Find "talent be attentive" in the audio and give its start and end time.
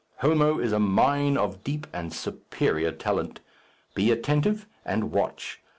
2.91-4.65